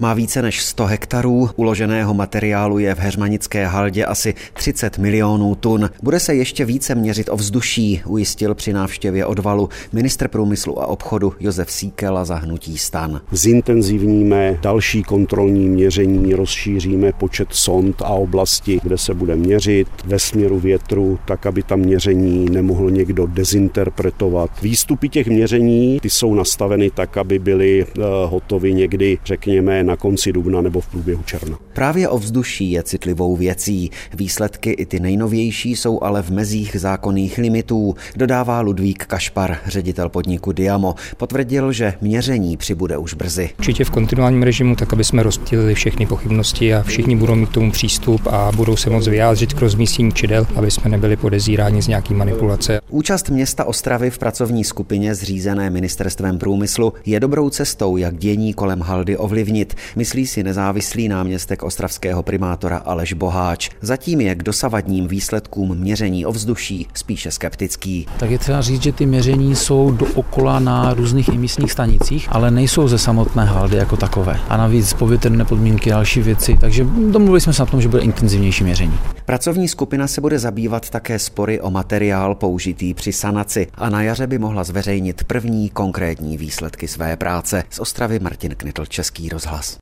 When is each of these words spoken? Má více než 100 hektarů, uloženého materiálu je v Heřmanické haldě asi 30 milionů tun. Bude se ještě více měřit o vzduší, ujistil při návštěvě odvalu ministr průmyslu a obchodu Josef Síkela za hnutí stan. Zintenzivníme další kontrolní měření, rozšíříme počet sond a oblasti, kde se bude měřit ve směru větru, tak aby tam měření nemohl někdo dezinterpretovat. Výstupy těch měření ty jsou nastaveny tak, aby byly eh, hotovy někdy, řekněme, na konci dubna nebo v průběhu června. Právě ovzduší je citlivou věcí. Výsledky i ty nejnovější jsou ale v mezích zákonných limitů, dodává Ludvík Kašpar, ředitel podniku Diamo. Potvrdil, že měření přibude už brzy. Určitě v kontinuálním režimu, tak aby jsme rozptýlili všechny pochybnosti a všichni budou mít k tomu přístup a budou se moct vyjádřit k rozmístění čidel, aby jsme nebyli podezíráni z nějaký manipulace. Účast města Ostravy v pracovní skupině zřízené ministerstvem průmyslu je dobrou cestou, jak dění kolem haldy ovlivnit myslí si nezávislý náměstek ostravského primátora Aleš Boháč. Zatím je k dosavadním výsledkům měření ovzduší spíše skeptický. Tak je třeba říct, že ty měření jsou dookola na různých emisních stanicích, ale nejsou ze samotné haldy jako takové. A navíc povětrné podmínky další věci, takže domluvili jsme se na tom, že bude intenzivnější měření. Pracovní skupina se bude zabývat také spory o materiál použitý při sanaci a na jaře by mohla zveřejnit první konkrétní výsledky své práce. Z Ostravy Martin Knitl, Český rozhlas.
Má 0.00 0.14
více 0.14 0.42
než 0.42 0.62
100 0.62 0.86
hektarů, 0.86 1.50
uloženého 1.56 2.14
materiálu 2.14 2.78
je 2.78 2.94
v 2.94 2.98
Heřmanické 2.98 3.66
haldě 3.66 4.04
asi 4.04 4.34
30 4.52 4.98
milionů 4.98 5.54
tun. 5.54 5.90
Bude 6.02 6.20
se 6.20 6.34
ještě 6.34 6.64
více 6.64 6.94
měřit 6.94 7.28
o 7.28 7.36
vzduší, 7.36 8.02
ujistil 8.06 8.54
při 8.54 8.72
návštěvě 8.72 9.26
odvalu 9.26 9.68
ministr 9.92 10.28
průmyslu 10.28 10.82
a 10.82 10.86
obchodu 10.86 11.32
Josef 11.40 11.70
Síkela 11.70 12.24
za 12.24 12.34
hnutí 12.34 12.78
stan. 12.78 13.20
Zintenzivníme 13.32 14.58
další 14.62 15.02
kontrolní 15.02 15.68
měření, 15.68 16.34
rozšíříme 16.34 17.12
počet 17.12 17.48
sond 17.50 18.02
a 18.02 18.08
oblasti, 18.08 18.80
kde 18.82 18.98
se 18.98 19.14
bude 19.14 19.36
měřit 19.36 19.88
ve 20.04 20.18
směru 20.18 20.60
větru, 20.60 21.18
tak 21.24 21.46
aby 21.46 21.62
tam 21.62 21.80
měření 21.80 22.46
nemohl 22.50 22.90
někdo 22.90 23.26
dezinterpretovat. 23.26 24.50
Výstupy 24.62 25.08
těch 25.08 25.26
měření 25.26 26.00
ty 26.00 26.10
jsou 26.10 26.34
nastaveny 26.34 26.90
tak, 26.90 27.16
aby 27.16 27.38
byly 27.38 27.82
eh, 27.82 28.02
hotovy 28.26 28.74
někdy, 28.74 29.18
řekněme, 29.24 29.83
na 29.86 29.96
konci 29.96 30.32
dubna 30.32 30.60
nebo 30.60 30.80
v 30.80 30.86
průběhu 30.86 31.22
června. 31.22 31.58
Právě 31.72 32.08
ovzduší 32.08 32.70
je 32.70 32.82
citlivou 32.82 33.36
věcí. 33.36 33.90
Výsledky 34.14 34.70
i 34.70 34.86
ty 34.86 35.00
nejnovější 35.00 35.76
jsou 35.76 36.02
ale 36.02 36.22
v 36.22 36.30
mezích 36.30 36.76
zákonných 36.78 37.38
limitů, 37.38 37.94
dodává 38.16 38.60
Ludvík 38.60 39.06
Kašpar, 39.06 39.56
ředitel 39.66 40.08
podniku 40.08 40.52
Diamo. 40.52 40.94
Potvrdil, 41.16 41.72
že 41.72 41.94
měření 42.00 42.56
přibude 42.56 42.98
už 42.98 43.14
brzy. 43.14 43.50
Určitě 43.58 43.84
v 43.84 43.90
kontinuálním 43.90 44.42
režimu, 44.42 44.76
tak 44.76 44.92
aby 44.92 45.04
jsme 45.04 45.22
rozptýlili 45.22 45.74
všechny 45.74 46.06
pochybnosti 46.06 46.74
a 46.74 46.82
všichni 46.82 47.16
budou 47.16 47.34
mít 47.34 47.48
k 47.48 47.52
tomu 47.52 47.70
přístup 47.70 48.26
a 48.26 48.52
budou 48.56 48.76
se 48.76 48.90
moct 48.90 49.08
vyjádřit 49.08 49.54
k 49.54 49.60
rozmístění 49.60 50.12
čidel, 50.12 50.46
aby 50.54 50.70
jsme 50.70 50.90
nebyli 50.90 51.16
podezíráni 51.16 51.82
z 51.82 51.88
nějaký 51.88 52.14
manipulace. 52.14 52.80
Účast 52.90 53.30
města 53.30 53.64
Ostravy 53.64 54.10
v 54.10 54.18
pracovní 54.18 54.64
skupině 54.64 55.14
zřízené 55.14 55.70
ministerstvem 55.70 56.38
průmyslu 56.38 56.92
je 57.06 57.20
dobrou 57.20 57.50
cestou, 57.50 57.96
jak 57.96 58.16
dění 58.18 58.54
kolem 58.54 58.80
haldy 58.80 59.16
ovlivnit 59.16 59.73
myslí 59.96 60.26
si 60.26 60.42
nezávislý 60.42 61.08
náměstek 61.08 61.62
ostravského 61.62 62.22
primátora 62.22 62.76
Aleš 62.76 63.12
Boháč. 63.12 63.70
Zatím 63.80 64.20
je 64.20 64.34
k 64.34 64.42
dosavadním 64.42 65.08
výsledkům 65.08 65.74
měření 65.74 66.26
ovzduší 66.26 66.86
spíše 66.94 67.30
skeptický. 67.30 68.06
Tak 68.18 68.30
je 68.30 68.38
třeba 68.38 68.60
říct, 68.60 68.82
že 68.82 68.92
ty 68.92 69.06
měření 69.06 69.56
jsou 69.56 69.90
dookola 69.90 70.58
na 70.58 70.94
různých 70.94 71.28
emisních 71.28 71.72
stanicích, 71.72 72.28
ale 72.30 72.50
nejsou 72.50 72.88
ze 72.88 72.98
samotné 72.98 73.44
haldy 73.44 73.76
jako 73.76 73.96
takové. 73.96 74.40
A 74.48 74.56
navíc 74.56 74.92
povětrné 74.92 75.44
podmínky 75.44 75.90
další 75.90 76.20
věci, 76.20 76.56
takže 76.60 76.86
domluvili 77.10 77.40
jsme 77.40 77.52
se 77.52 77.62
na 77.62 77.66
tom, 77.66 77.80
že 77.80 77.88
bude 77.88 78.02
intenzivnější 78.02 78.64
měření. 78.64 78.98
Pracovní 79.26 79.68
skupina 79.68 80.06
se 80.06 80.20
bude 80.20 80.38
zabývat 80.38 80.90
také 80.90 81.18
spory 81.18 81.60
o 81.60 81.70
materiál 81.70 82.34
použitý 82.34 82.94
při 82.94 83.12
sanaci 83.12 83.66
a 83.74 83.90
na 83.90 84.02
jaře 84.02 84.26
by 84.26 84.38
mohla 84.38 84.64
zveřejnit 84.64 85.24
první 85.24 85.70
konkrétní 85.70 86.36
výsledky 86.36 86.88
své 86.88 87.16
práce. 87.16 87.64
Z 87.70 87.78
Ostravy 87.78 88.18
Martin 88.18 88.54
Knitl, 88.54 88.86
Český 88.86 89.28
rozhlas. 89.28 89.72